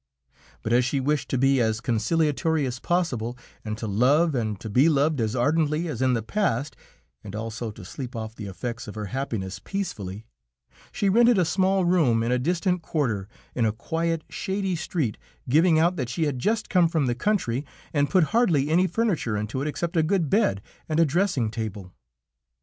[0.63, 4.67] But as she wished to be as conciliatory as possible, and to love and to
[4.67, 6.75] be loved as ardently as in the past,
[7.23, 10.25] and also to sleep off the effects of her happiness peacefully,
[10.91, 15.77] she rented a small room in a distant quarter, in a quiet, shady street giving
[15.77, 17.63] out that she had just come from the country,
[17.93, 21.93] and put hardly any furniture into it except a good bed and a dressing table.